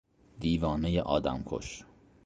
[0.39, 1.83] دیوانهی آدمکش